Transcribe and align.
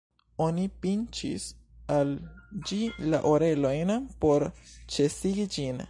Oni 0.45 0.63
pinĉis 0.85 1.45
al 1.97 2.15
ĝi 2.71 2.79
la 3.13 3.19
orelojn 3.35 3.95
por 4.25 4.49
ĉesigi 4.97 5.51
ĝin. 5.59 5.77